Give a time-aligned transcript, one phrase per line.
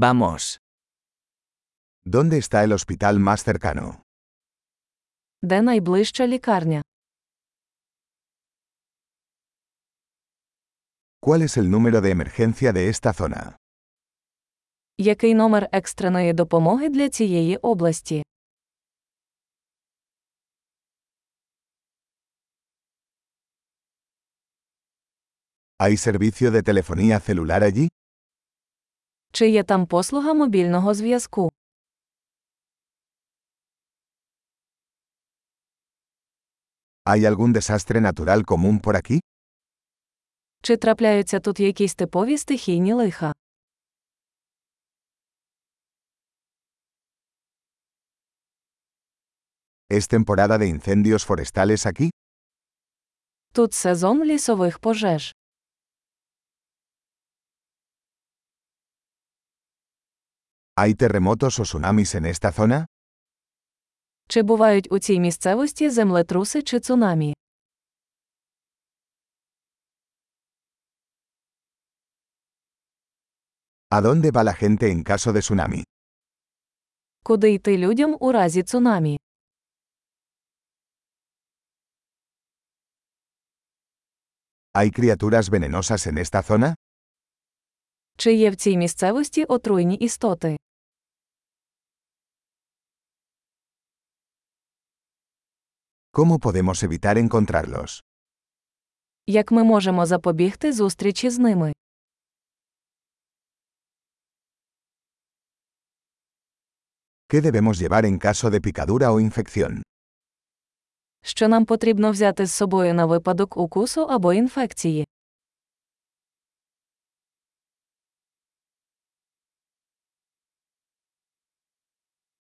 [0.00, 0.61] Vamos.
[2.05, 4.03] ¿Dónde está el hospital más cercano?
[5.41, 6.81] Де найближча лікарня?
[11.19, 13.57] ¿Cuál es el número de emergencia de esta zona?
[14.97, 18.23] Який номер екстреної допомоги для цієї області?
[25.79, 27.87] ¿Hay servicio de telefonía celular allí?
[29.31, 31.51] Чи є там послуга мобільного зв'язку?
[37.05, 39.19] ¿Hay algún desastre natural común por aquí?
[40.61, 43.33] Чи трапляються тут якісь типові стихійні лиха?
[49.89, 52.09] ¿Es temporada de incendios forestales aquí?
[53.53, 55.33] Тут сезон лісових пожеж.
[60.78, 62.86] ¿Hay terremotos o tsunamis en esta zona?
[64.28, 67.34] Чи бувають у цій місцевості землетруси чи цунамі?
[73.90, 75.84] ¿A dónde va la gente en caso de tsunami?
[77.22, 79.18] Куди йти людям у разі цунамі?
[84.74, 86.74] ¿Hay criaturas venenosas en esta zona?
[88.21, 90.57] Чи є в цій місцевості отруйні істоти?
[96.13, 98.01] ¿Cómo podemos evitar encontrarlos?
[99.27, 101.73] Як ми можемо запобігти зустрічі з ними?
[107.29, 109.81] ¿Qué debemos llevar en caso de picadura o infección?
[111.23, 115.05] Що нам потрібно взяти з собою на випадок укусу або інфекції?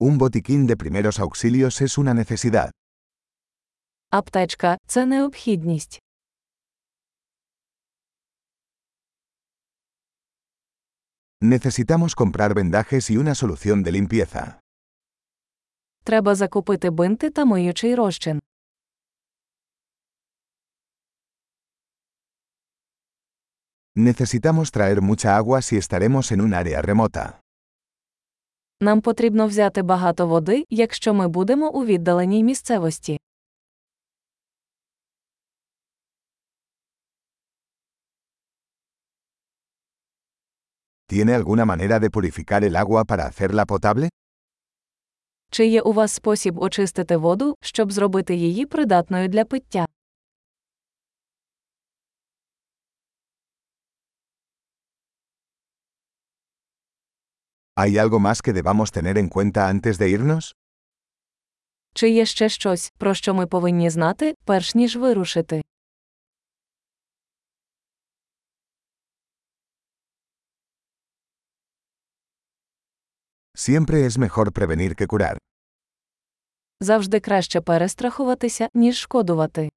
[0.00, 2.70] Un botiquín de primeros auxilios es una necesidad.
[4.10, 6.02] Аптечка це необхідність.
[11.40, 14.60] Necesitamos comprar vendajes y una solución de limpieza.
[16.04, 18.40] Треба закупити бинти та миючий розчин.
[23.94, 27.39] Necesitamos traer mucha agua si estaremos en un área remota.
[28.83, 33.19] Нам потрібно взяти багато води, якщо ми будемо у віддаленій місцевості.
[41.07, 44.09] ¿Tiene alguna manera de purificar el agua para hacerla potable?
[45.51, 49.85] Чи є у вас спосіб очистити воду, щоб зробити її придатною для пиття?
[57.75, 60.55] ¿Hay algo más que debamos tener en cuenta antes de irnos?
[61.93, 65.61] Чи є ще щось, про що ми повинні знати, перш ніж вирушити?
[73.55, 75.37] Siempre es mejor prevenir que curar.
[76.79, 79.69] Завжди краще перестрахуватися, ніж шкодувати.